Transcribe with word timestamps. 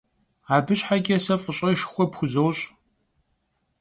Abı 0.55 0.73
şheç'e 0.81 1.17
se 1.25 1.35
f'ış'eşşxue 1.43 2.05
pxuzoş. 2.11 2.57